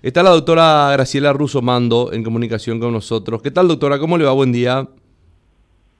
Está 0.00 0.22
la 0.22 0.30
doctora 0.30 0.90
Graciela 0.92 1.32
Russo 1.32 1.60
Mando 1.60 2.12
en 2.12 2.22
comunicación 2.22 2.78
con 2.78 2.92
nosotros. 2.92 3.42
¿Qué 3.42 3.50
tal, 3.50 3.66
doctora? 3.66 3.98
¿Cómo 3.98 4.16
le 4.16 4.24
va? 4.24 4.32
Buen 4.32 4.52
día. 4.52 4.86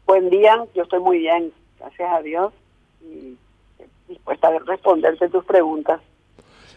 Buen 0.07 0.31
día, 0.31 0.65
yo 0.75 0.85
estoy 0.85 1.01
muy 1.01 1.19
bien, 1.19 1.53
gracias 1.81 2.09
a 2.13 2.23
Dios, 2.23 2.53
y 3.03 3.37
dispuesta 4.09 4.49
a 4.49 4.59
responderte 4.61 5.29
tus 5.29 5.45
preguntas. 5.45 6.01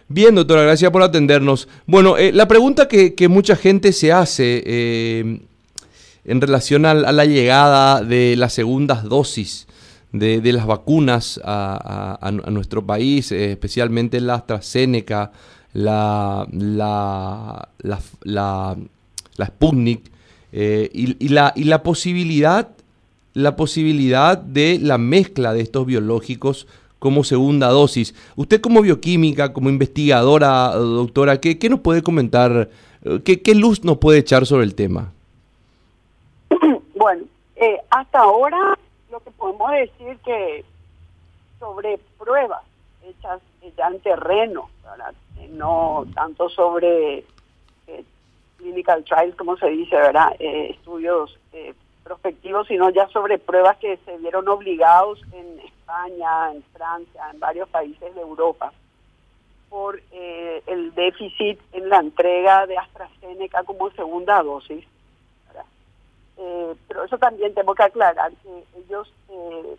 Bien, 0.07 0.33
doctora, 0.33 0.63
gracias 0.63 0.91
por 0.91 1.03
atendernos. 1.03 1.69
Bueno, 1.85 2.17
eh, 2.17 2.31
la 2.33 2.47
pregunta 2.47 2.87
que, 2.87 3.27
mucha 3.29 3.55
gente 3.55 3.93
se 3.93 4.11
hace 4.11 4.63
eh, 4.65 5.41
en 6.25 6.41
relación 6.41 6.85
a, 6.85 6.93
la 6.95 7.25
llegada 7.25 8.03
de 8.03 8.35
las 8.35 8.53
segundas 8.53 9.03
dosis 9.03 9.67
de, 10.11 10.41
las 10.51 10.65
vacunas 10.65 11.39
a, 11.45 12.31
nuestro 12.49 12.85
país, 12.85 13.31
eh, 13.31 13.51
especialmente 13.51 14.19
la 14.19 14.35
AstraZeneca, 14.35 15.31
la, 15.73 16.47
la, 16.51 17.69
la, 17.81 17.99
la, 18.23 19.45
Sputnik, 19.45 20.11
y, 20.51 21.29
la, 21.29 21.53
y 21.55 21.63
la 21.63 21.81
posibilidad 21.83 22.69
la 23.33 23.55
posibilidad 23.55 24.37
de 24.37 24.79
la 24.81 24.97
mezcla 24.97 25.53
de 25.53 25.61
estos 25.61 25.85
biológicos 25.85 26.67
como 26.99 27.23
segunda 27.23 27.69
dosis. 27.69 28.13
Usted 28.35 28.61
como 28.61 28.81
bioquímica, 28.81 29.53
como 29.53 29.69
investigadora, 29.69 30.69
doctora, 30.75 31.39
¿qué, 31.39 31.57
qué 31.57 31.69
nos 31.69 31.79
puede 31.79 32.03
comentar? 32.03 32.69
¿Qué, 33.23 33.41
¿Qué, 33.41 33.55
luz 33.55 33.83
nos 33.83 33.97
puede 33.97 34.19
echar 34.19 34.45
sobre 34.45 34.65
el 34.65 34.75
tema? 34.75 35.11
Bueno, 36.93 37.23
eh, 37.55 37.77
hasta 37.89 38.19
ahora 38.19 38.77
lo 39.11 39.19
que 39.21 39.31
podemos 39.31 39.71
decir 39.71 40.15
que 40.23 40.63
sobre 41.59 41.97
pruebas 42.19 42.61
hechas 43.03 43.41
ya 43.75 43.87
en 43.87 43.99
terreno, 44.01 44.69
eh, 44.85 45.30
no 45.49 46.05
tanto 46.13 46.49
sobre 46.49 47.25
eh, 47.87 48.03
clinical 48.57 49.03
trials, 49.03 49.35
como 49.35 49.57
se 49.57 49.69
dice, 49.69 49.95
¿verdad? 49.95 50.35
estudios 50.39 51.37
prospectivos, 52.03 52.67
sino 52.67 52.89
ya 52.89 53.07
sobre 53.09 53.37
pruebas 53.37 53.77
que 53.77 53.97
se 53.97 54.17
vieron 54.17 54.47
obligados 54.47 55.21
en 55.33 55.59
España, 55.59 56.51
en 56.51 56.63
Francia, 56.73 57.29
en 57.31 57.39
varios 57.39 57.69
países 57.69 58.15
de 58.15 58.21
Europa, 58.21 58.71
por 59.69 60.01
eh, 60.11 60.61
el 60.67 60.93
déficit 60.95 61.59
en 61.73 61.89
la 61.89 61.99
entrega 61.99 62.65
de 62.67 62.77
AstraZeneca 62.77 63.63
como 63.63 63.89
segunda 63.91 64.41
dosis. 64.43 64.85
Eh, 66.37 66.75
pero 66.87 67.03
eso 67.03 67.17
también 67.19 67.53
tengo 67.53 67.75
que 67.75 67.83
aclarar 67.83 68.31
que 68.41 68.63
ellos 68.79 69.13
eh, 69.29 69.77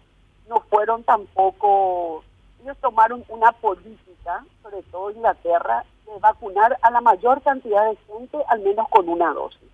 no 0.48 0.60
fueron 0.70 1.02
tampoco, 1.02 2.22
ellos 2.62 2.77
tomaron 2.78 3.24
una 3.28 3.52
política, 3.52 4.44
sobre 4.62 4.82
todo 4.84 5.10
Inglaterra, 5.10 5.84
de 6.06 6.18
vacunar 6.20 6.78
a 6.82 6.91
la 6.91 7.00
mayor 7.00 7.42
cantidad 7.42 7.91
de 7.91 7.96
gente 8.06 8.38
al 8.48 8.60
menos 8.60 8.88
con 8.88 9.08
una 9.08 9.32
dosis. 9.32 9.69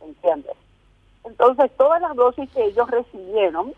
¿Entiendes? 0.00 0.56
Entonces, 1.24 1.70
todas 1.76 2.00
las 2.00 2.14
dosis 2.14 2.48
que 2.50 2.64
ellos 2.66 2.90
recibieron, 2.90 3.70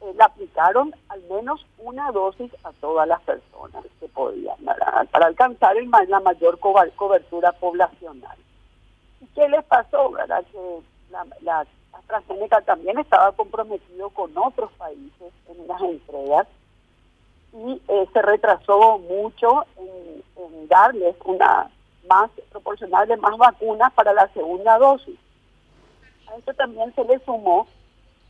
eh, 0.00 0.14
la 0.16 0.26
aplicaron 0.26 0.94
al 1.08 1.22
menos 1.24 1.64
una 1.78 2.10
dosis 2.12 2.50
a 2.64 2.72
todas 2.80 3.06
las 3.06 3.20
personas 3.22 3.84
que 4.00 4.08
podían, 4.08 4.56
para, 4.64 5.26
alcanzar 5.26 5.76
la 6.08 6.20
mayor 6.20 6.58
cobertura 6.58 7.52
poblacional. 7.52 8.36
¿Y 9.20 9.26
qué 9.26 9.48
les 9.48 9.64
pasó? 9.64 10.10
¿verdad? 10.10 10.44
Que 10.50 10.80
la, 11.10 11.26
la 11.40 11.66
AstraZeneca 11.92 12.60
también 12.62 12.98
estaba 12.98 13.32
comprometido 13.32 14.10
con 14.10 14.36
otros 14.36 14.72
países 14.72 15.32
en 15.48 15.66
las 15.68 15.80
entregas 15.80 16.48
y 17.52 17.80
eh, 17.88 18.08
se 18.12 18.22
retrasó 18.22 18.98
mucho 18.98 19.64
en, 19.76 20.22
darles 20.68 21.14
una 21.24 21.70
más 22.08 22.30
proporcional 22.50 23.06
de 23.06 23.16
más 23.18 23.36
vacunas 23.36 23.92
para 23.92 24.12
la 24.14 24.26
segunda 24.28 24.78
dosis. 24.78 25.18
A 26.28 26.36
esto 26.36 26.54
también 26.54 26.94
se 26.94 27.04
le 27.04 27.18
sumó 27.20 27.66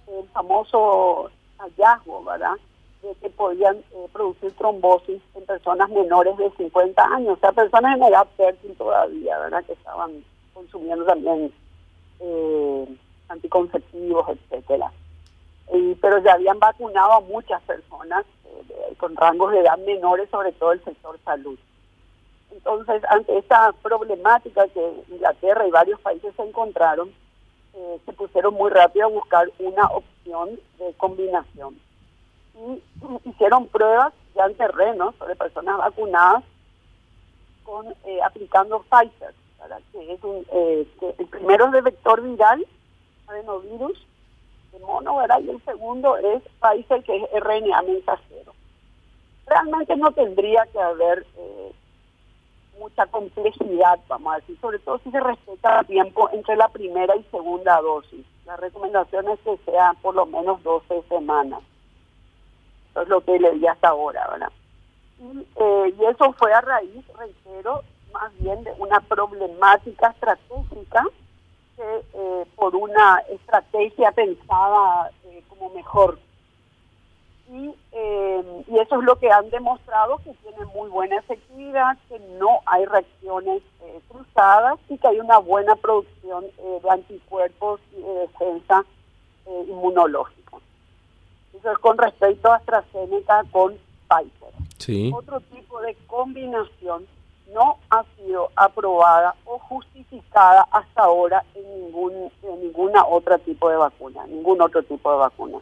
el 0.09 0.28
famoso 0.31 1.31
hallazgo, 1.59 2.25
¿verdad? 2.25 2.55
De 3.03 3.15
que 3.15 3.31
podían 3.31 3.77
eh, 3.77 4.09
producir 4.12 4.53
trombosis 4.56 5.22
en 5.34 5.47
personas 5.47 5.89
menores 5.91 6.37
de 6.37 6.50
50 6.50 7.04
años, 7.04 7.37
o 7.37 7.41
sea, 7.41 7.53
personas 7.53 7.97
en 7.97 8.03
edad 8.03 8.27
fértil 8.37 8.77
todavía, 8.77 9.39
¿verdad? 9.39 9.65
Que 9.65 9.75
estaban 9.75 10.25
consumiendo 10.53 11.04
también 11.04 11.53
eh, 12.21 12.97
anticonceptivos, 13.28 14.28
etcétera. 14.28 14.91
Y, 15.72 15.94
pero 15.97 16.19
ya 16.19 16.33
habían 16.33 16.59
vacunado 16.59 17.12
a 17.12 17.21
muchas 17.21 17.62
personas 17.62 18.25
con 18.99 19.17
rangos 19.17 19.53
de 19.53 19.61
edad 19.61 19.79
menores, 19.79 20.29
sobre 20.31 20.53
todo 20.53 20.73
el 20.73 20.85
sector 20.85 21.19
salud. 21.25 21.59
Entonces, 22.53 23.03
ante 23.09 23.39
esta 23.39 23.73
problemática 23.83 24.69
que 24.69 25.05
Inglaterra 25.09 25.67
y 25.67 25.71
varios 25.71 26.01
países 26.01 26.35
se 26.37 26.43
encontraron, 26.43 27.11
eh, 27.75 27.99
se 28.05 28.13
pusieron 28.13 28.55
muy 28.55 28.71
rápido 28.71 29.07
a 29.07 29.09
buscar 29.09 29.51
una 29.59 29.87
opción 29.87 30.61
de 30.79 30.93
combinación. 30.99 31.79
Y 32.55 32.83
hicieron 33.29 33.67
pruebas 33.69 34.13
ya 34.35 34.45
en 34.45 34.55
terreno 34.55 35.15
sobre 35.19 35.37
personas 35.37 35.79
vacunadas 35.79 36.45
con 37.65 37.87
eh, 38.05 38.19
aplicando 38.23 38.84
Pfizer, 38.91 39.34
que 39.93 40.13
es 40.13 40.23
un, 40.23 40.45
eh, 40.53 40.87
el 41.19 41.27
primero 41.27 41.71
de 41.71 41.81
vector 41.81 42.21
viral, 42.21 42.67
adenovirus, 43.29 43.99
de 43.99 44.12
mono, 44.81 45.16
¿verdad? 45.16 45.41
y 45.41 45.50
el 45.50 45.65
segundo 45.65 46.16
es 46.16 46.43
Pfizer, 46.60 47.03
que 47.03 47.16
es 47.16 47.43
RNA 47.43 47.83
mensajero. 47.83 48.55
Realmente 49.47 49.97
no 49.97 50.12
tendría 50.12 50.66
que 50.66 50.81
haber 50.81 51.27
eh, 51.37 51.72
mucha 52.78 53.06
complejidad, 53.06 53.99
vamos 54.09 54.34
a 54.34 54.37
decir, 54.37 54.59
sobre 54.60 54.78
todo 54.78 54.99
si 54.99 55.10
se 55.10 55.21
respeta 55.21 55.81
el 55.81 55.87
tiempo 55.87 56.31
entre 56.33 56.56
la 56.56 56.69
primera 56.69 57.15
y 57.16 57.22
segunda 57.25 57.81
dosis. 57.81 58.25
La 58.47 58.56
recomendación 58.56 59.28
es 59.28 59.41
que 59.41 59.56
sea 59.65 59.94
por 60.00 60.15
lo 60.15 60.27
menos 60.27 60.62
12 60.62 61.03
semanas. 61.09 61.60
Eso 62.91 63.03
es 63.03 63.09
lo 63.09 63.21
que 63.22 63.39
le 63.39 63.53
di 63.53 63.66
hasta 63.66 63.89
ahora, 63.89 64.28
¿verdad? 64.31 64.53
Y, 65.21 65.47
eh, 65.56 65.94
y 65.99 66.04
eso 66.04 66.33
fue 66.33 66.53
a 66.53 66.60
raíz, 66.60 67.06
reitero, 67.16 67.83
más 68.12 68.33
bien 68.39 68.62
de 68.65 68.72
una 68.78 69.00
problemática 69.00 70.09
estratégica 70.09 71.04
eh, 71.78 72.44
por 72.55 72.77
una 72.77 73.22
estrategia 73.31 74.12
pensada 74.12 75.10
eh, 75.25 75.43
como 75.49 75.71
mejor 75.71 76.19
y, 77.53 77.75
eh, 77.93 78.65
y 78.66 78.78
eso 78.78 78.99
es 78.99 79.05
lo 79.05 79.16
que 79.16 79.31
han 79.31 79.50
demostrado 79.50 80.16
que 80.19 80.33
tiene 80.34 80.65
muy 80.75 80.88
buena 80.88 81.19
efectividad, 81.19 81.99
que 82.09 82.19
no 82.38 82.60
hay 82.65 82.87
reacciones 82.87 83.62
eh, 83.83 84.00
cruzadas 84.09 84.78
y 84.88 84.97
que 84.97 85.09
hay 85.09 85.21
una 85.21 85.37
buena 85.37 85.77
producción 85.77 86.47
eh, 86.47 86.81
de 86.83 86.91
anticuerpos 86.91 87.81
y 87.97 88.00
de 88.00 88.12
defensa 88.21 88.84
inmunológica. 89.69 90.56
Eso 91.53 91.72
es 91.72 91.78
con 91.78 91.99
respecto 91.99 92.50
a 92.50 92.56
AstraZeneca 92.56 93.44
con 93.50 93.77
Pfizer. 94.09 95.12
Otro 95.15 95.41
tipo 95.41 95.81
de 95.83 95.94
combinación 96.06 97.06
no 97.53 97.79
ha 97.91 98.05
sido 98.17 98.51
aprobada 98.57 99.35
o 99.45 99.59
justificada 99.59 100.67
hasta 100.71 101.03
ahora 101.03 101.45
en 101.55 101.85
ningún 101.85 102.13
en 102.43 102.61
ninguna 102.61 103.05
otra 103.05 103.39
tipo 103.39 103.69
de 103.69 103.77
vacuna, 103.77 104.27
ningún 104.27 104.61
otro 104.61 104.83
tipo 104.83 105.11
de 105.13 105.19
vacuna. 105.19 105.59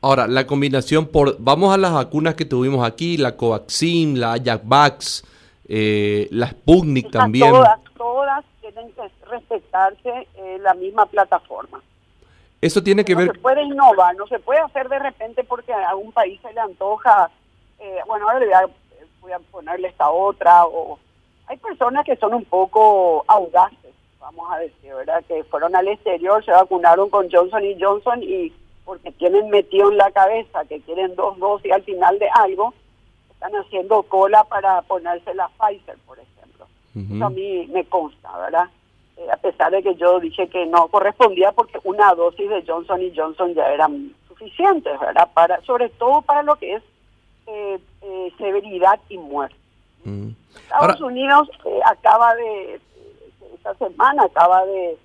Ahora, 0.00 0.26
la 0.26 0.46
combinación 0.46 1.06
por, 1.06 1.36
vamos 1.38 1.72
a 1.72 1.78
las 1.78 1.94
vacunas 1.94 2.34
que 2.34 2.44
tuvimos 2.44 2.86
aquí, 2.86 3.16
la 3.16 3.36
Covaxin, 3.36 4.20
la 4.20 4.34
Ajax, 4.34 5.24
eh, 5.66 6.28
la 6.30 6.48
Sputnik 6.48 7.10
también. 7.10 7.50
Todas, 7.50 7.80
todas 7.96 8.44
tienen 8.60 8.92
que 8.92 9.10
respetarse 9.30 10.28
eh, 10.36 10.58
la 10.60 10.74
misma 10.74 11.06
plataforma. 11.06 11.80
Eso 12.60 12.82
tiene 12.82 13.04
que 13.04 13.14
ver... 13.14 13.28
No 13.28 13.32
se 13.32 13.40
puede 13.40 13.62
innovar, 13.62 14.14
no 14.16 14.26
se 14.26 14.38
puede 14.38 14.60
hacer 14.60 14.88
de 14.90 14.98
repente 14.98 15.42
porque 15.44 15.72
a 15.72 15.94
un 15.94 16.12
país 16.12 16.38
se 16.42 16.52
le 16.52 16.60
antoja, 16.60 17.30
eh, 17.78 17.98
bueno, 18.06 18.26
ahora 18.26 18.40
le 18.40 18.46
voy 18.46 18.54
a, 18.54 18.68
voy 19.24 19.32
a 19.32 19.38
ponerle 19.38 19.88
esta 19.88 20.10
otra, 20.10 20.66
o 20.66 20.98
hay 21.46 21.56
personas 21.56 22.04
que 22.04 22.14
son 22.16 22.34
un 22.34 22.44
poco 22.44 23.24
audaces, 23.26 23.94
vamos 24.20 24.46
a 24.52 24.58
decir, 24.58 24.94
¿verdad? 24.94 25.24
Que 25.26 25.42
fueron 25.44 25.74
al 25.74 25.88
exterior, 25.88 26.44
se 26.44 26.50
vacunaron 26.50 27.08
con 27.08 27.30
Johnson 27.30 27.64
y 27.64 27.80
Johnson 27.80 28.22
y 28.22 28.52
porque 28.84 29.10
tienen 29.12 29.48
metido 29.48 29.90
en 29.90 29.96
la 29.96 30.10
cabeza 30.10 30.66
que 30.66 30.78
quieren 30.82 31.14
dos 31.16 31.38
dosis 31.38 31.72
al 31.72 31.82
final 31.84 32.18
de 32.18 32.28
algo, 32.34 32.74
están 33.30 33.52
haciendo 33.56 34.02
cola 34.02 34.44
para 34.44 34.82
ponerse 34.82 35.34
la 35.34 35.48
Pfizer, 35.48 35.96
por 36.06 36.18
ejemplo. 36.18 36.66
Eso 36.94 37.24
a 37.24 37.30
mí 37.30 37.66
me 37.72 37.84
consta, 37.86 38.30
¿verdad? 38.38 38.68
Eh, 39.16 39.26
a 39.32 39.38
pesar 39.38 39.72
de 39.72 39.82
que 39.82 39.94
yo 39.94 40.20
dije 40.20 40.48
que 40.48 40.66
no 40.66 40.88
correspondía 40.88 41.52
porque 41.52 41.78
una 41.84 42.14
dosis 42.14 42.50
de 42.50 42.62
Johnson 42.66 43.00
y 43.00 43.16
Johnson 43.16 43.54
ya 43.54 43.72
eran 43.72 44.14
suficientes, 44.28 45.00
¿verdad? 45.00 45.30
Para, 45.32 45.62
sobre 45.62 45.88
todo 45.88 46.20
para 46.20 46.42
lo 46.42 46.56
que 46.56 46.74
es 46.74 46.82
eh, 47.46 47.78
eh, 48.26 48.32
severidad 48.38 49.00
y 49.08 49.18
muerte. 49.18 49.56
Estados 50.54 51.00
Unidos 51.00 51.48
acaba 51.86 52.34
de, 52.34 52.80
esta 53.54 53.74
semana 53.74 54.24
acaba 54.24 54.66
de 54.66 54.98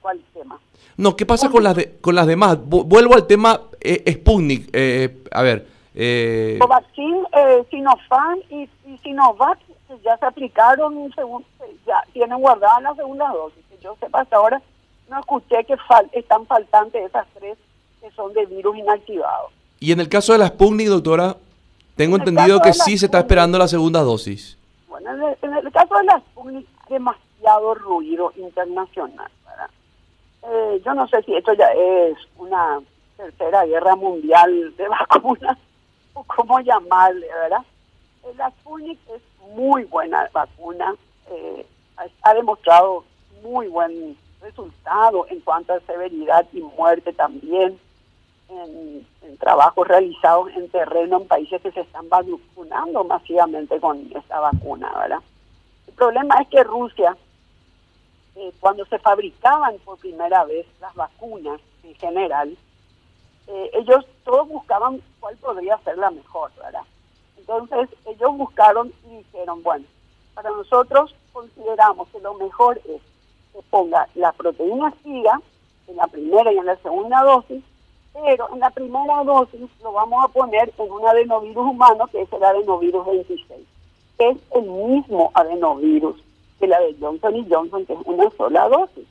¿Cuál 0.00 0.20
tema? 0.32 0.56
No, 0.96 1.16
¿qué 1.16 1.26
pasa 1.26 1.50
con 1.50 1.64
las, 1.64 1.74
de, 1.74 1.98
con 2.00 2.14
las 2.14 2.28
demás? 2.28 2.56
Vuelvo 2.64 3.14
al 3.14 3.26
tema 3.26 3.60
eh, 3.80 4.04
Sputnik. 4.12 4.70
Eh, 4.72 5.24
a 5.32 5.42
ver 5.42 5.66
eh, 5.96 6.58
Covaxin, 6.60 7.24
eh, 7.32 7.64
Sinopharm 7.70 8.38
y, 8.50 8.68
Sinovac 9.02 9.58
ya 10.04 10.16
se 10.16 10.26
aplicaron, 10.26 11.12
según, 11.16 11.44
ya 11.84 12.04
tienen 12.12 12.38
guardada 12.38 12.80
la 12.80 12.94
segunda 12.94 13.32
dosis. 13.32 13.64
Que 13.68 13.78
yo 13.82 13.96
sepa 13.98 14.20
hasta 14.20 14.36
ahora 14.36 14.62
no 15.10 15.18
escuché 15.18 15.64
que 15.64 15.74
están 16.12 16.46
faltantes 16.46 17.04
esas 17.04 17.26
tres 17.36 17.58
que 18.00 18.12
son 18.12 18.32
de 18.32 18.46
virus 18.46 18.76
inactivado. 18.76 19.48
Y 19.80 19.90
en 19.90 19.98
el 19.98 20.08
caso 20.08 20.34
de 20.34 20.38
la 20.38 20.46
Sputnik, 20.46 20.86
doctora, 20.86 21.36
tengo 21.96 22.14
entendido 22.14 22.60
que 22.60 22.72
sí 22.72 22.96
se 22.96 23.06
está 23.06 23.18
esperando 23.18 23.58
la 23.58 23.66
segunda 23.66 24.02
dosis. 24.02 24.56
Bueno, 25.02 25.36
en 25.40 25.54
el, 25.54 25.72
caso 25.72 25.94
de 25.96 26.04
la 26.04 26.18
Sputnik, 26.20 26.66
demasiado 26.88 27.74
ruido 27.74 28.32
internacional. 28.36 29.30
Eh, 30.42 30.82
yo 30.84 30.94
no 30.94 31.06
sé 31.08 31.22
si 31.22 31.34
esto 31.34 31.52
ya 31.54 31.70
es 31.72 32.16
una 32.36 32.80
tercera 33.16 33.64
guerra 33.66 33.94
mundial 33.94 34.74
de 34.76 34.88
vacunas 34.88 35.58
cómo 36.26 36.60
llamarle, 36.60 37.26
¿verdad? 37.28 37.64
La 38.36 38.50
Sputnik 38.50 38.98
es 39.14 39.22
muy 39.54 39.84
buena 39.84 40.28
vacuna, 40.32 40.94
eh, 41.30 41.66
ha, 42.22 42.34
demostrado 42.34 43.04
muy 43.42 43.68
buen 43.68 44.16
resultado 44.40 45.26
en 45.28 45.40
cuanto 45.40 45.74
a 45.74 45.80
severidad 45.80 46.46
y 46.52 46.60
muerte 46.60 47.12
también 47.12 47.78
en, 48.50 49.06
trabajos 49.38 49.88
realizados 49.88 50.50
en 50.54 50.68
terreno 50.68 51.18
en 51.18 51.28
países 51.28 51.62
que 51.62 51.72
se 51.72 51.80
están 51.80 52.08
vacunando 52.08 53.04
masivamente 53.04 53.80
con 53.80 54.10
esta 54.14 54.40
vacuna, 54.40 54.92
¿verdad? 54.98 55.20
El 55.86 55.94
problema 55.94 56.40
es 56.42 56.48
que 56.48 56.62
Rusia, 56.62 57.16
eh, 58.36 58.52
cuando 58.60 58.84
se 58.86 58.98
fabricaban 58.98 59.78
por 59.78 59.98
primera 59.98 60.44
vez 60.44 60.66
las 60.80 60.94
vacunas 60.94 61.60
en 61.84 61.94
general, 61.94 62.56
eh, 63.46 63.70
ellos 63.74 64.04
todos 64.24 64.48
buscaban 64.48 65.00
cuál 65.20 65.36
podría 65.38 65.78
ser 65.78 65.96
la 65.98 66.10
mejor, 66.10 66.52
¿verdad? 66.56 66.82
Entonces 67.38 67.88
ellos 68.06 68.36
buscaron 68.36 68.92
y 69.06 69.16
dijeron, 69.18 69.62
bueno, 69.62 69.86
para 70.34 70.50
nosotros 70.50 71.14
consideramos 71.32 72.08
que 72.08 72.20
lo 72.20 72.34
mejor 72.34 72.78
es 72.88 73.00
que 73.52 73.62
ponga 73.70 74.06
la 74.14 74.32
proteína 74.32 74.92
SIGA 75.02 75.40
en 75.88 75.96
la 75.96 76.06
primera 76.06 76.52
y 76.52 76.58
en 76.58 76.66
la 76.66 76.76
segunda 76.76 77.22
dosis, 77.22 77.64
pero 78.12 78.52
en 78.52 78.60
la 78.60 78.70
primera 78.70 79.22
dosis 79.24 79.68
lo 79.82 79.92
vamos 79.92 80.24
a 80.24 80.28
poner 80.28 80.72
en 80.76 80.90
un 80.90 81.06
adenovirus 81.06 81.66
humano 81.66 82.06
que 82.08 82.22
es 82.22 82.32
el 82.32 82.42
adenovirus 82.42 83.06
26, 83.06 83.66
que 84.18 84.28
es 84.30 84.38
el 84.54 84.62
mismo 84.62 85.30
adenovirus 85.34 86.16
que 86.58 86.66
la 86.66 86.78
de 86.80 86.94
Johnson 87.00 87.36
y 87.36 87.46
Johnson, 87.48 87.86
que 87.86 87.94
es 87.94 88.00
una 88.04 88.30
sola 88.36 88.68
dosis. 88.68 89.06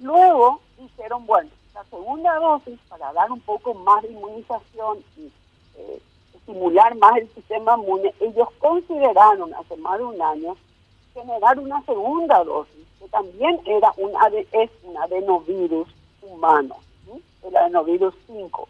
Luego 0.00 0.60
dijeron, 0.78 1.24
bueno, 1.24 1.48
la 1.72 1.84
segunda 1.84 2.34
dosis 2.34 2.78
para 2.88 3.12
dar 3.12 3.32
un 3.32 3.40
poco 3.40 3.72
más 3.74 4.02
de 4.02 4.12
inmunización 4.12 4.98
y 5.16 5.30
eh, 5.76 6.02
estimular 6.34 6.94
más 6.96 7.16
el 7.16 7.28
sistema 7.34 7.76
inmune, 7.78 8.12
ellos 8.20 8.48
consideraron 8.58 9.54
hace 9.54 9.76
más 9.78 9.98
de 9.98 10.04
un 10.04 10.20
año 10.20 10.56
generar 11.14 11.58
una 11.58 11.80
segunda 11.86 12.44
dosis, 12.44 12.84
que 13.00 13.08
también 13.08 13.60
era 13.64 13.92
un 13.96 14.12
es 14.52 14.70
un 14.82 14.96
adenovirus 14.98 15.88
humano, 16.22 16.76
el 17.44 17.56
adenovirus 17.56 18.14
5. 18.26 18.68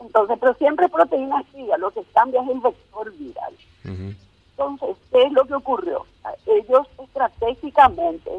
Entonces, 0.00 0.36
pero 0.40 0.54
siempre 0.54 0.88
proteína 0.88 1.42
siga, 1.52 1.78
lo 1.78 1.90
que 1.90 2.02
cambia 2.12 2.42
es 2.42 2.48
el 2.48 2.60
vector 2.60 3.12
viral. 3.12 3.54
Entonces, 3.84 4.96
¿qué 5.10 5.22
es 5.22 5.32
lo 5.32 5.44
que 5.44 5.54
ocurrió? 5.54 6.06
ellos 6.46 6.86
estratégicamente 6.98 8.30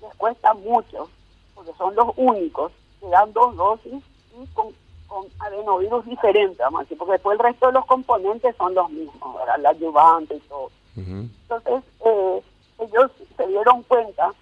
les 0.00 0.14
cuesta 0.16 0.54
mucho, 0.54 1.08
porque 1.54 1.72
son 1.76 1.94
los 1.94 2.08
únicos 2.16 2.72
se 3.00 3.08
dan 3.08 3.32
dos 3.32 3.56
dosis 3.56 4.02
y 4.40 4.46
con, 4.54 4.68
con 5.06 5.26
adenovirus 5.38 6.04
diferentes, 6.04 6.58
vamos 6.58 6.80
a 6.80 6.82
decir, 6.82 6.98
porque 6.98 7.12
después 7.12 7.38
el 7.38 7.44
resto 7.44 7.66
de 7.66 7.72
los 7.72 7.86
componentes 7.86 8.56
son 8.56 8.74
los 8.74 8.90
mismos, 8.90 9.36
¿verdad? 9.36 9.58
la 9.60 9.70
ayudante 9.70 10.36
y 10.36 10.40
todo. 10.40 10.70
Entonces, 10.96 11.84
eh, 12.04 12.42
ellos 12.80 13.10
se 13.36 13.46
dieron 13.46 13.82
cuenta 13.84 14.32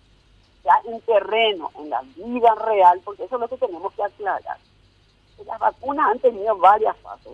ya 0.67 0.81
en 0.85 1.01
terreno, 1.03 1.71
en 1.79 1.91
la 1.91 2.03
vida 2.17 2.55
real, 2.57 3.01
porque 3.05 3.25
eso 3.25 3.37
es 3.37 3.41
lo 3.41 3.49
que 3.49 3.57
tenemos 3.57 3.93
que 3.95 4.03
aclarar. 4.03 4.59
Las 5.47 5.59
vacunas 5.61 6.11
han 6.11 6.19
tenido 6.19 6.57
varias 6.57 6.97
fases, 6.99 7.33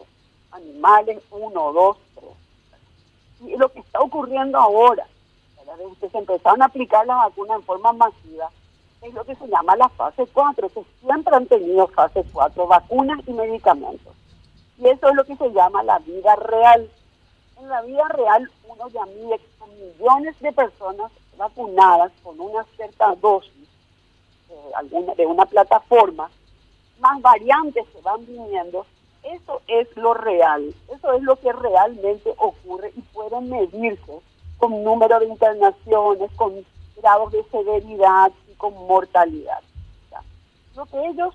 animales, 0.50 1.22
uno, 1.30 1.72
dos, 1.72 1.96
tres. 2.14 2.30
Y 3.40 3.56
lo 3.56 3.70
que 3.72 3.80
está 3.80 4.00
ocurriendo 4.00 4.58
ahora, 4.58 5.06
desde 5.56 5.96
que 5.96 6.10
se 6.10 6.18
empezaron 6.18 6.60
a 6.60 6.66
aplicar 6.66 7.06
las 7.06 7.16
vacunas 7.16 7.56
en 7.56 7.62
forma 7.64 7.92
masiva, 7.94 8.50
es 9.00 9.14
lo 9.14 9.24
que 9.24 9.34
se 9.34 9.48
llama 9.48 9.76
la 9.76 9.88
fase 9.88 10.26
4, 10.32 10.68
que 10.68 10.84
siempre 11.00 11.34
han 11.34 11.46
tenido 11.46 11.88
fase 11.88 12.24
4, 12.32 12.66
vacunas 12.66 13.20
y 13.26 13.32
medicamentos. 13.32 14.14
Y 14.78 14.88
eso 14.88 15.08
es 15.08 15.14
lo 15.14 15.24
que 15.24 15.36
se 15.36 15.50
llama 15.52 15.82
la 15.82 15.98
vida 16.00 16.36
real. 16.36 16.90
En 17.58 17.68
la 17.68 17.80
vida 17.82 18.06
real 18.08 18.50
uno 18.68 18.88
ya 18.90 19.04
mide 19.06 19.40
con 19.58 19.70
millones 19.74 20.38
de 20.40 20.52
personas 20.52 21.10
vacunadas 21.36 22.12
con 22.22 22.38
una 22.40 22.64
cierta 22.76 23.14
dosis 23.16 23.68
eh, 24.50 24.70
alguna, 24.74 25.14
de 25.14 25.26
una 25.26 25.46
plataforma, 25.46 26.30
más 27.00 27.20
variantes 27.20 27.86
que 27.88 28.00
van 28.02 28.24
viniendo, 28.26 28.86
eso 29.22 29.60
es 29.66 29.88
lo 29.96 30.14
real, 30.14 30.74
eso 30.88 31.12
es 31.12 31.22
lo 31.22 31.36
que 31.36 31.52
realmente 31.52 32.32
ocurre 32.38 32.92
y 32.96 33.00
pueden 33.00 33.48
medirse 33.50 34.20
con 34.58 34.82
número 34.84 35.18
de 35.20 35.26
internaciones, 35.26 36.30
con 36.36 36.64
grados 36.96 37.32
de 37.32 37.44
severidad, 37.50 38.32
con 38.56 38.74
mortalidad. 38.86 39.60
lo 40.76 40.86
que 40.86 41.06
ellos, 41.06 41.34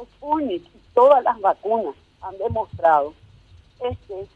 Sputnik 0.00 0.62
y 0.62 0.80
todas 0.94 1.22
las 1.22 1.40
vacunas 1.40 1.94
han 2.20 2.36
demostrado 2.38 3.12
es 3.80 3.98
que 4.06 4.26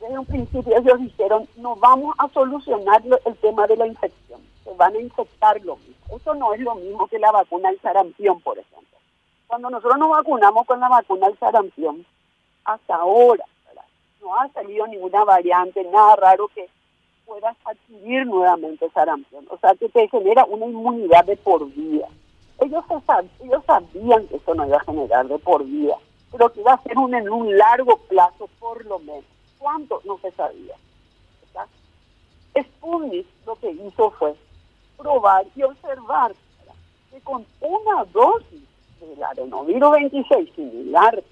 desde 0.00 0.18
un 0.18 0.26
principio 0.26 0.76
ellos 0.76 1.00
dijeron, 1.00 1.48
no 1.56 1.76
vamos 1.76 2.14
a 2.18 2.28
solucionar 2.28 3.02
el 3.24 3.36
tema 3.36 3.66
de 3.66 3.76
la 3.76 3.86
infección, 3.86 4.40
se 4.64 4.72
van 4.74 4.94
a 4.94 5.00
infectar 5.00 5.60
lo 5.62 5.76
mismo. 5.76 6.16
Eso 6.16 6.34
no 6.34 6.54
es 6.54 6.60
lo 6.60 6.74
mismo 6.76 7.06
que 7.08 7.18
la 7.18 7.32
vacuna 7.32 7.70
del 7.70 7.80
sarampión, 7.80 8.40
por 8.40 8.58
ejemplo. 8.58 8.98
Cuando 9.46 9.70
nosotros 9.70 9.98
nos 9.98 10.10
vacunamos 10.10 10.66
con 10.66 10.80
la 10.80 10.88
vacuna 10.88 11.28
del 11.28 11.38
sarampión, 11.38 12.04
hasta 12.64 12.96
ahora 12.96 13.44
no 14.20 14.34
ha 14.38 14.48
salido 14.48 14.86
ninguna 14.86 15.24
variante, 15.24 15.84
nada 15.84 16.16
raro 16.16 16.48
que 16.48 16.68
puedas 17.24 17.56
adquirir 17.64 18.26
nuevamente 18.26 18.88
sarampión. 18.90 19.46
O 19.50 19.58
sea, 19.58 19.74
que 19.74 19.88
te 19.88 20.08
genera 20.08 20.44
una 20.44 20.66
inmunidad 20.66 21.24
de 21.24 21.36
por 21.36 21.66
vida. 21.72 22.06
Ellos, 22.60 22.84
ellos 23.40 23.62
sabían 23.66 24.26
que 24.26 24.36
eso 24.36 24.54
no 24.54 24.66
iba 24.66 24.78
a 24.78 24.84
generar 24.84 25.28
de 25.28 25.38
por 25.38 25.64
vida, 25.64 25.96
pero 26.32 26.52
que 26.52 26.60
iba 26.60 26.72
a 26.72 26.82
ser 26.82 26.98
un, 26.98 27.14
en 27.14 27.28
un 27.30 27.56
largo 27.56 27.96
plazo 28.08 28.48
por 28.58 28.84
lo 28.84 28.98
menos. 28.98 29.24
¿Cuánto? 29.58 30.00
No 30.04 30.18
se 30.18 30.30
sabía. 30.32 30.74
Sputnik 32.56 33.26
lo 33.46 33.56
que 33.56 33.70
hizo 33.70 34.10
fue 34.12 34.34
probar 34.96 35.46
y 35.54 35.62
observar 35.62 36.34
que 37.10 37.20
con 37.20 37.46
una 37.60 38.04
dosis 38.06 38.64
del 39.00 39.22
adenovirus 39.22 39.92
26 39.92 40.54
similar 40.54 41.22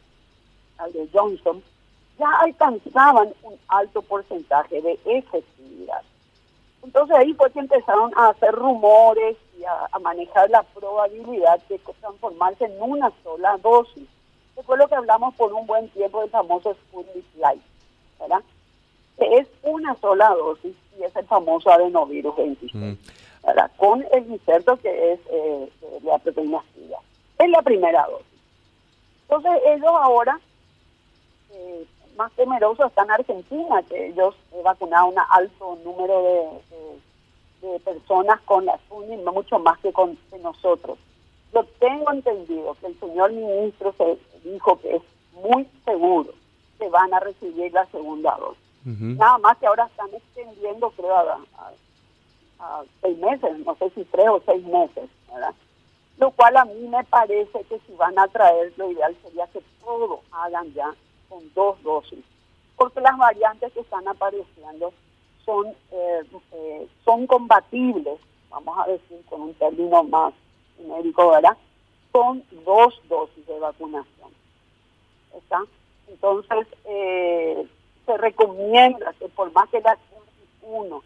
al 0.78 0.92
de 0.92 1.09
Johnson, 1.12 1.62
ya 2.18 2.30
alcanzaban 2.40 3.33
un 3.42 3.59
alto 3.68 4.02
porcentaje 4.02 4.80
de 4.80 4.99
efectividad. 5.04 6.02
Entonces 6.83 7.16
ahí 7.16 7.35
fue 7.35 7.50
que 7.50 7.61
empezaron 7.61 8.12
a 8.16 8.28
hacer 8.28 8.52
rumores 8.52 9.37
y 9.59 9.64
a, 9.64 9.99
manejar 10.00 10.49
la 10.50 10.62
probabilidad 10.62 11.61
de 11.68 11.78
transformarse 11.78 12.64
en 12.66 12.80
una 12.80 13.11
sola 13.25 13.56
dosis. 13.59 14.09
Fue 14.64 14.78
lo 14.78 14.88
que 14.88 14.95
hablamos 14.95 15.35
por 15.35 15.52
un 15.52 15.66
buen 15.66 15.88
tiempo 15.90 16.21
del 16.21 16.30
famoso 16.30 16.75
Sputnik 16.75 17.25
Light, 17.37 17.62
¿verdad? 18.18 18.42
Que 19.18 19.38
es 19.38 19.49
una 19.62 19.94
sola 19.96 20.30
dosis 20.30 20.75
y 20.99 21.02
es 21.02 21.14
el 21.16 21.26
famoso 21.26 21.70
adenovirus 21.70 22.37
26, 22.37 22.75
mm. 22.75 22.92
¿verdad? 23.46 23.70
Con 23.76 24.04
el 24.12 24.30
inserto 24.30 24.76
que 24.76 25.12
es 25.12 25.20
eh, 25.30 25.70
la 26.02 26.18
proteína 26.18 26.61
fría. 26.75 26.99
Es 27.38 27.50
la 27.50 27.62
primera 27.62 28.06
dosis. 28.06 28.26
Entonces 29.23 29.52
ellos 29.66 29.90
ahora 30.00 30.38
eh, 31.52 31.87
más 32.16 32.32
temerosos 32.32 32.87
están 32.87 33.06
en 33.06 33.12
Argentina, 33.12 33.82
que 33.82 34.08
ellos 34.08 34.35
eh, 34.52 34.61
vacunaron 34.62 35.11
un 35.11 35.18
alto 35.30 35.78
número 35.85 36.23
de, 36.23 36.61
personas 37.85 38.40
con 38.42 38.64
la 38.64 38.76
Sputnik, 38.78 39.25
mucho 39.25 39.58
más 39.58 39.76
que 39.80 39.92
con 39.92 40.16
nosotros. 40.40 40.99
Yo 41.52 41.64
tengo 41.80 42.12
entendido 42.12 42.76
que 42.80 42.87
el 42.87 43.00
señor 43.00 43.32
ministro 43.32 43.92
se 43.99 44.18
dijo 44.49 44.78
que 44.78 44.96
es 44.96 45.02
muy 45.32 45.66
seguro 45.85 46.32
que 46.78 46.88
van 46.88 47.12
a 47.14 47.21
recibir 47.21 47.73
la 47.73 47.87
segunda 47.87 48.37
dosis. 48.37 48.66
Nada 48.85 49.38
más 49.38 49.59
que 49.59 49.66
ahora 49.66 49.87
están 49.87 50.14
extendiendo, 50.14 50.90
creo, 50.90 51.16
a, 51.16 51.40
a, 52.61 52.83
seis 53.00 53.18
meses, 53.18 53.59
no 53.66 53.75
sé 53.76 53.90
si 53.90 54.04
tres 54.04 54.28
o 54.28 54.40
seis 54.47 54.64
meses, 54.64 55.11
¿verdad? 55.28 55.54
Lo 56.18 56.30
cual 56.30 56.56
a 56.56 56.64
mí 56.64 56.87
me 56.87 57.02
parece 57.02 57.64
que 57.64 57.80
si 57.80 57.92
van 57.95 58.16
a 58.16 58.28
traer, 58.28 58.73
lo 58.76 58.92
ideal 58.92 59.16
sería 59.25 59.49
que 59.49 59.61
todo 59.85 60.21
hagan 60.30 60.73
ya 60.73 60.95
con 61.28 61.52
dos 61.54 61.83
dosis, 61.83 62.25
porque 62.76 63.00
las 63.00 63.16
variantes 63.18 63.73
que 63.73 63.80
están 63.80 64.06
apareciendo 64.06 64.92
son, 65.45 65.66
eh, 65.90 66.23
eh, 66.52 66.88
son 67.04 67.26
combatibles, 67.26 68.21
vamos 68.50 68.78
a 68.78 68.87
decir 68.88 69.21
con 69.28 69.42
un 69.42 69.54
término 69.54 70.04
más 70.04 70.33
médico, 70.78 71.30
¿verdad? 71.30 71.56
Con 72.12 72.45
dos 72.64 73.00
dosis 73.09 73.47
de 73.47 73.59
vacunación. 73.59 74.30
¿Está? 75.37 75.62
Entonces, 76.16 76.66
eh, 76.87 77.66
se 78.06 78.16
recomienda 78.16 79.12
que 79.18 79.28
por 79.28 79.52
más 79.52 79.68
que 79.68 79.80
la 79.82 79.99
uno 80.62 81.02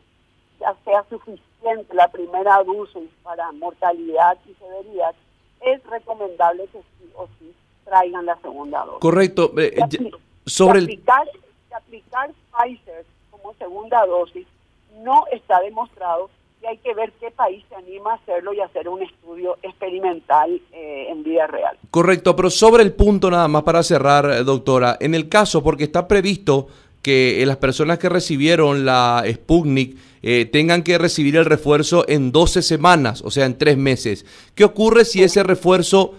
ya 0.61 0.75
sea 0.85 1.05
suficiente 1.09 1.95
la 1.95 2.09
primera 2.09 2.62
dosis 2.62 3.11
para 3.23 3.50
mortalidad 3.52 4.38
y 4.47 4.55
severidad, 4.55 5.14
es 5.61 5.83
recomendable 5.87 6.67
que 6.69 6.79
sí 6.79 7.11
o 7.14 7.26
sí 7.38 7.52
traigan 7.85 8.25
la 8.26 8.37
segunda 8.40 8.85
dosis. 8.85 9.00
Correcto. 9.00 9.52
Eh, 9.59 9.76
sobre 10.47 10.81
aplicar, 10.81 11.29
aplicar 11.75 12.31
Pfizer 12.52 13.05
como 13.31 13.52
segunda 13.55 14.07
dosis 14.07 14.47
no 15.02 15.25
está 15.33 15.61
demostrado 15.61 16.31
y 16.62 16.67
hay 16.67 16.79
que 16.79 16.95
ver 16.95 17.12
qué 17.21 17.31
país 17.31 17.64
se 17.69 17.75
anima 17.75 18.12
a 18.12 18.14
hacerlo 18.17 18.52
y 18.52 18.61
hacer 18.61 18.88
un 18.88 19.02
estudio 19.02 19.57
experimental 19.62 20.61
eh, 20.73 21.07
en 21.11 21.23
vida 21.23 21.47
real. 21.47 21.76
Correcto, 21.90 22.37
pero 22.37 22.50
sobre 22.50 22.83
el 22.83 22.93
punto 22.93 23.31
nada 23.31 23.49
más 23.49 23.62
para 23.62 23.83
cerrar, 23.83 24.31
eh, 24.31 24.45
doctora, 24.45 24.97
en 25.00 25.14
el 25.14 25.29
caso, 25.29 25.62
porque 25.62 25.85
está 25.85 26.07
previsto 26.07 26.69
que 27.02 27.43
las 27.47 27.57
personas 27.57 27.99
que 27.99 28.11
recibieron 28.11 28.85
la 28.85 29.25
Sputnik 29.26 29.97
tengan 30.52 30.83
que 30.83 30.99
recibir 30.99 31.35
el 31.37 31.47
refuerzo 31.47 32.05
en 32.07 32.31
12 32.31 32.61
semanas, 32.61 33.23
o 33.23 33.31
sea, 33.31 33.47
en 33.47 33.57
tres 33.57 33.79
meses. 33.79 34.26
¿Qué 34.55 34.64
ocurre 34.64 35.07
si 35.07 35.23
ese 35.23 35.43
refuerzo 35.43 36.12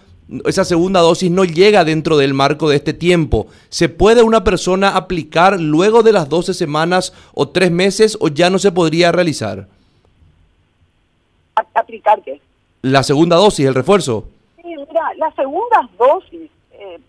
esa 0.45 0.63
segunda 0.63 1.01
dosis 1.01 1.29
no 1.29 1.43
llega 1.43 1.83
dentro 1.83 2.17
del 2.17 2.33
marco 2.33 2.69
de 2.69 2.77
este 2.77 2.93
tiempo. 2.93 3.47
¿Se 3.69 3.89
puede 3.89 4.23
una 4.23 4.43
persona 4.43 4.89
aplicar 4.95 5.59
luego 5.59 6.03
de 6.03 6.13
las 6.13 6.29
12 6.29 6.53
semanas 6.53 7.13
o 7.33 7.49
tres 7.49 7.71
meses 7.71 8.17
o 8.19 8.29
ya 8.29 8.49
no 8.49 8.57
se 8.57 8.71
podría 8.71 9.11
realizar? 9.11 9.67
¿Aplicar 11.73 12.21
qué? 12.21 12.41
La 12.81 13.03
segunda 13.03 13.35
dosis, 13.35 13.65
el 13.65 13.75
refuerzo. 13.75 14.25
Sí, 14.57 14.67
mira, 14.67 15.13
las 15.17 15.33
segundas 15.35 15.85
dosis, 15.97 16.49
eh, 16.73 16.99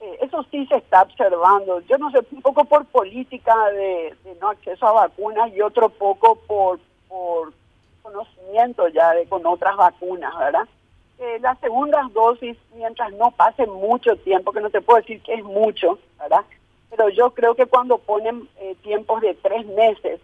eh, 0.00 0.18
eso 0.22 0.44
sí 0.50 0.66
se 0.66 0.76
está 0.76 1.02
observando. 1.02 1.80
Yo 1.80 1.98
no 1.98 2.10
sé, 2.10 2.18
un 2.32 2.42
poco 2.42 2.64
por 2.64 2.84
política 2.86 3.54
de, 3.70 4.14
no 4.40 4.50
acceso 4.50 4.86
a 4.86 4.92
vacunas 4.92 5.52
y 5.54 5.60
otro 5.60 5.88
poco 5.88 6.36
por, 6.46 6.80
por 7.08 7.52
conocimiento 8.02 8.88
ya 8.88 9.12
de 9.12 9.26
con 9.26 9.46
otras 9.46 9.76
vacunas, 9.76 10.36
¿verdad? 10.38 10.66
las 11.40 11.58
segundas 11.60 12.12
dosis, 12.12 12.56
mientras 12.74 13.12
no 13.12 13.30
pase 13.30 13.66
mucho 13.66 14.16
tiempo, 14.16 14.52
que 14.52 14.60
no 14.60 14.70
te 14.70 14.80
puedo 14.80 15.00
decir 15.00 15.22
que 15.22 15.34
es 15.34 15.44
mucho, 15.44 15.98
¿verdad? 16.18 16.44
Pero 16.90 17.08
yo 17.10 17.30
creo 17.30 17.54
que 17.54 17.66
cuando 17.66 17.98
ponen 17.98 18.48
eh, 18.58 18.74
tiempos 18.82 19.20
de 19.20 19.34
tres 19.34 19.66
meses, 19.66 20.20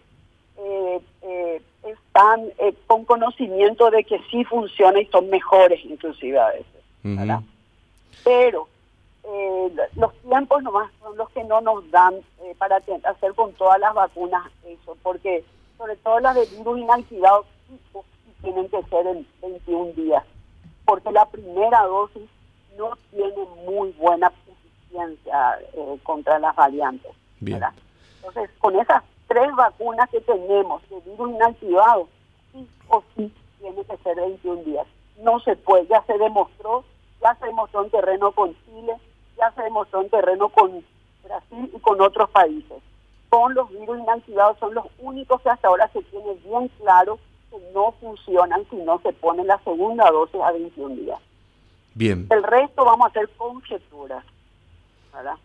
eh, 0.59 1.01
eh, 1.21 1.61
están 1.83 2.51
con 2.87 3.05
conocimiento 3.05 3.89
de 3.89 4.03
que 4.03 4.19
sí 4.29 4.43
funciona 4.43 4.99
y 4.99 5.05
son 5.07 5.29
mejores 5.29 5.79
inclusive 5.85 6.39
a 6.39 6.47
veces, 6.49 6.83
¿verdad? 7.03 7.41
Pero 8.23 8.67
los 9.95 10.13
tiempos 10.21 10.63
nomás 10.63 10.91
son 10.99 11.15
los 11.15 11.29
que 11.29 11.43
no 11.43 11.61
nos 11.61 11.89
dan 11.91 12.15
para 12.57 12.77
hacer 12.77 13.33
con 13.35 13.53
todas 13.53 13.79
las 13.79 13.93
vacunas 13.93 14.43
eso, 14.65 14.97
porque 15.03 15.43
sobre 15.77 15.95
todo 15.97 16.19
las 16.19 16.35
de 16.35 16.45
virus 16.57 16.79
inactivados 16.79 17.45
tienen 18.41 18.67
que 18.69 18.81
ser 18.83 19.07
en 19.07 19.27
21 19.41 19.91
días 19.93 20.23
porque 20.89 21.11
la 21.11 21.25
primera 21.27 21.83
dosis 21.83 22.27
no 22.75 22.97
tiene 23.11 23.45
muy 23.63 23.91
buena 23.91 24.31
eficiencia 24.47 25.59
eh, 25.73 25.99
contra 26.01 26.39
las 26.39 26.55
variantes. 26.55 27.11
Entonces, 27.41 28.49
con 28.57 28.75
esas 28.79 29.03
tres 29.29 29.55
vacunas 29.55 30.09
que 30.09 30.19
tenemos 30.21 30.81
de 30.89 30.99
virus 31.01 31.29
inactivado, 31.29 32.09
sí 32.51 32.67
o 32.89 33.03
sí 33.15 33.31
tiene 33.59 33.85
que 33.85 33.97
ser 33.97 34.15
21 34.17 34.63
días. 34.63 34.87
No 35.21 35.39
se 35.39 35.55
puede, 35.55 35.87
ya 35.87 36.03
se 36.03 36.17
demostró, 36.17 36.83
ya 37.21 37.35
se 37.35 37.45
demostró 37.45 37.83
en 37.85 37.91
terreno 37.91 38.31
con 38.31 38.55
Chile, 38.65 38.93
ya 39.37 39.51
se 39.51 39.61
demostró 39.61 40.01
en 40.01 40.09
terreno 40.09 40.49
con 40.49 40.83
Brasil 41.23 41.71
y 41.73 41.79
con 41.79 42.01
otros 42.01 42.29
países. 42.31 42.81
Con 43.29 43.53
los 43.53 43.69
virus 43.69 43.99
inactivados 43.99 44.57
son 44.57 44.73
los 44.73 44.85
únicos 44.97 45.39
que 45.41 45.49
hasta 45.49 45.67
ahora 45.67 45.87
se 45.93 46.01
tiene 46.03 46.33
bien 46.43 46.67
claro 46.79 47.19
que 47.51 47.57
no 47.73 47.93
funcionan 48.01 48.65
si 48.69 48.77
no 48.77 48.99
se 48.99 49.13
pone 49.13 49.43
la 49.43 49.59
segunda 49.59 50.09
dosis 50.09 50.41
a 50.41 50.51
21 50.51 50.95
días. 50.95 51.19
Bien. 51.93 52.27
El 52.31 52.43
resto 52.43 52.83
vamos 52.83 53.05
a 53.05 53.09
hacer 53.09 53.29
conjeturas. 53.37 54.25
¿verdad? 55.13 55.35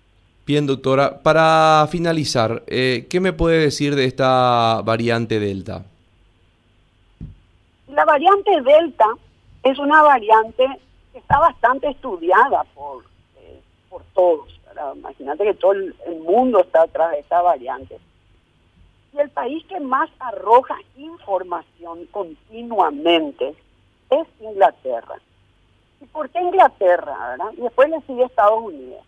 Bien, 0.47 0.67
doctora. 0.67 1.23
Para 1.23 1.87
finalizar, 1.91 2.63
eh, 2.67 3.07
¿qué 3.09 3.21
me 3.21 3.33
puede 3.33 3.59
decir 3.59 3.95
de 3.95 4.05
esta 4.05 4.83
variante 4.85 5.41
Delta? 5.41 5.85
La 7.89 8.05
variante 8.05 8.51
Delta 8.61 9.07
es 9.63 9.79
una 9.79 10.03
variante 10.03 10.67
que 11.13 11.19
está 11.19 11.39
bastante 11.39 11.89
estudiada 11.89 12.65
por, 12.75 13.05
eh, 13.41 13.61
por 13.89 14.03
todos. 14.15 14.49
Imagínate 14.97 15.45
que 15.45 15.55
todo 15.55 15.73
el 15.73 15.95
mundo 16.25 16.61
está 16.61 16.83
atrás 16.83 17.13
de 17.13 17.21
esta 17.21 17.41
variante 17.41 17.97
y 19.15 19.21
el 19.21 19.31
país 19.31 19.65
que 19.67 19.79
más 19.81 20.11
arroja 20.19 20.77
información 20.97 22.07
continuamente 22.11 23.55
es 24.11 24.27
Inglaterra. 24.41 25.17
¿Y 26.01 26.07
por 26.07 26.29
qué 26.31 26.41
Inglaterra? 26.41 27.39
Y 27.57 27.61
después 27.61 27.89
le 27.91 28.01
sigue 28.03 28.25
Estados 28.25 28.61
Unidos. 28.63 29.05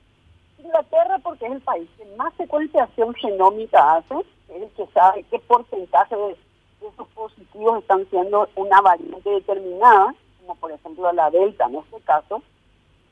Inglaterra 0.58 1.18
porque 1.22 1.46
es 1.46 1.52
el 1.52 1.60
país 1.60 1.88
que 1.96 2.04
más 2.16 2.32
secuenciación 2.34 3.14
genómica 3.14 3.96
hace, 3.96 4.14
es 4.48 4.62
el 4.62 4.70
que 4.70 4.86
sabe 4.92 5.24
qué 5.30 5.38
porcentaje 5.40 6.16
de, 6.16 6.36
esos 6.80 7.08
positivos 7.08 7.80
están 7.80 8.08
siendo 8.10 8.48
una 8.54 8.80
variante 8.80 9.28
determinada, 9.28 10.14
como 10.40 10.54
por 10.56 10.70
ejemplo 10.70 11.10
la 11.12 11.30
Delta 11.30 11.66
en 11.66 11.76
este 11.76 12.00
caso. 12.02 12.42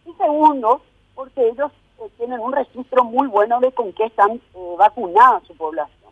Y 0.07 0.13
segundo, 0.13 0.83
porque 1.15 1.49
ellos 1.49 1.73
eh, 1.99 2.09
tienen 2.19 2.41
un 2.41 2.53
registro 2.53 3.05
muy 3.05 3.27
bueno 3.27 3.59
de 3.61 3.73
con 3.73 3.93
qué 3.95 4.05
están 4.05 4.33
eh, 4.33 4.75
vacunadas 4.79 5.43
su 5.47 5.57
población 5.57 6.05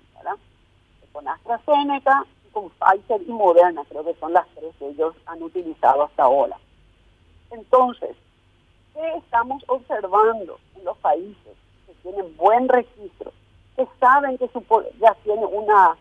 con 1.12 1.28
AstraZeneca, 1.28 2.24
con 2.52 2.70
Pfizer 2.70 3.22
y 3.22 3.32
Moderna, 3.32 3.84
creo 3.88 4.04
que 4.04 4.14
son 4.14 4.32
las 4.32 4.46
tres 4.54 4.74
que 4.78 4.88
ellos 4.88 5.14
han 5.26 5.42
utilizado 5.42 6.04
hasta 6.04 6.24
ahora. 6.24 6.56
Entonces, 7.50 8.16
¿qué 8.94 9.16
estamos 9.16 9.62
observando 9.68 10.58
en 10.76 10.84
los 10.84 10.96
países 10.98 11.56
que 11.86 11.94
tienen 12.02 12.36
buen 12.36 12.68
registro, 12.68 13.32
que 13.76 13.86
saben 14.00 14.38
que 14.38 14.48
su, 14.48 14.62
ya 15.00 15.14
tiene 15.24 15.46
una 15.46 15.96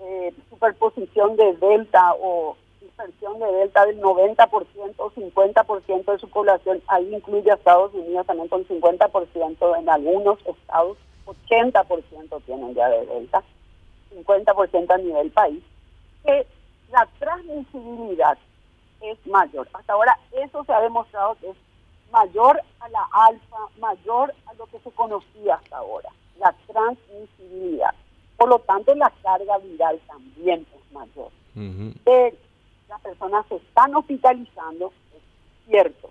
eh, 0.00 0.34
superposición 0.50 1.36
de 1.36 1.54
delta 1.56 2.14
o 2.20 2.56
dispersión 2.80 3.38
de 3.38 3.46
delta 3.52 3.86
del 3.86 4.00
90% 4.00 4.94
o 4.96 5.10
50% 5.10 6.04
de 6.12 6.18
su 6.18 6.28
población, 6.28 6.82
ahí 6.88 7.14
incluye 7.14 7.50
a 7.50 7.54
Estados 7.54 7.94
Unidos 7.94 8.26
también 8.26 8.48
con 8.48 8.66
50%, 8.66 9.78
en 9.78 9.88
algunos 9.88 10.38
estados 10.46 10.98
80% 11.26 12.42
tienen 12.44 12.74
ya 12.74 12.88
de 12.88 13.06
delta, 13.06 13.42
50% 14.14 14.90
a 14.92 14.98
nivel 14.98 15.30
país, 15.30 15.62
que 16.24 16.46
la 16.90 17.08
transmisibilidad 17.18 18.36
es 19.00 19.26
mayor. 19.26 19.68
Hasta 19.72 19.92
ahora 19.92 20.18
eso 20.32 20.64
se 20.64 20.72
ha 20.72 20.80
demostrado 20.80 21.36
que 21.40 21.50
es 21.50 21.56
mayor 22.12 22.60
a 22.80 22.88
la 22.90 23.08
alfa, 23.12 23.56
mayor 23.80 24.34
a 24.46 24.54
lo 24.54 24.66
que 24.66 24.78
se 24.80 24.90
conocía 24.92 25.54
hasta 25.54 25.78
ahora, 25.78 26.10
la 26.38 26.54
transmisibilidad. 26.66 27.94
Por 28.36 28.48
lo 28.48 28.58
tanto, 28.60 28.94
la 28.94 29.10
carga 29.22 29.58
viral 29.58 30.00
también 30.06 30.66
es 30.74 30.92
mayor. 30.92 31.30
Eh, 32.06 32.34
las 32.88 33.00
personas 33.00 33.46
se 33.48 33.56
están 33.56 33.94
hospitalizando, 33.94 34.92
es 35.14 35.22
cierto, 35.66 36.10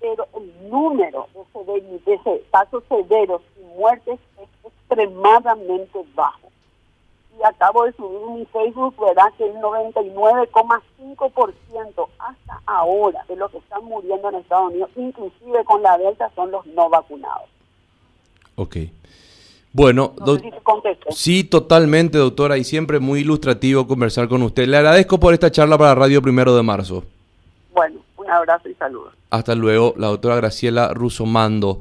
pero 0.00 0.26
el 0.36 0.70
número 0.70 1.28
de, 1.66 2.00
de 2.04 2.44
casos 2.50 2.84
severos 2.88 3.42
y 3.56 3.78
muertes 3.78 4.18
es 4.38 4.48
extremadamente 4.64 6.04
bajo. 6.14 6.51
Y 7.42 7.44
acabo 7.44 7.84
de 7.84 7.92
subir 7.94 8.38
mi 8.38 8.46
Facebook, 8.46 8.94
¿verdad? 9.00 9.24
Que 9.36 9.46
el 9.46 9.56
99,5% 9.56 12.08
hasta 12.18 12.62
ahora 12.66 13.24
de 13.28 13.34
los 13.34 13.50
que 13.50 13.58
están 13.58 13.84
muriendo 13.84 14.28
en 14.28 14.36
Estados 14.36 14.70
Unidos, 14.70 14.90
inclusive 14.94 15.64
con 15.64 15.82
la 15.82 15.98
Delta, 15.98 16.30
son 16.36 16.52
los 16.52 16.64
no 16.66 16.88
vacunados. 16.88 17.48
Ok. 18.54 18.76
Bueno, 19.72 20.14
sí, 21.10 21.42
totalmente, 21.44 22.18
doctora, 22.18 22.58
y 22.58 22.64
siempre 22.64 23.00
muy 23.00 23.20
ilustrativo 23.20 23.86
conversar 23.88 24.28
con 24.28 24.42
usted. 24.42 24.68
Le 24.68 24.76
agradezco 24.76 25.18
por 25.18 25.32
esta 25.34 25.50
charla 25.50 25.78
para 25.78 25.94
Radio 25.94 26.22
Primero 26.22 26.54
de 26.54 26.62
Marzo. 26.62 27.04
Bueno, 27.74 28.00
un 28.18 28.30
abrazo 28.30 28.68
y 28.68 28.74
saludos. 28.74 29.14
Hasta 29.30 29.54
luego, 29.54 29.94
la 29.96 30.08
doctora 30.08 30.36
Graciela 30.36 30.92
Rusomando. 30.92 31.80